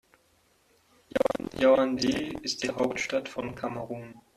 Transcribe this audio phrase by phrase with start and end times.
[1.59, 4.19] Yaoundé ist die Hauptstadt von Kamerun.